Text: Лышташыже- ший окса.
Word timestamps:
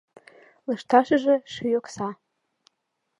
Лышташыже- 0.67 1.35
ший 1.53 1.75
окса. 1.79 2.09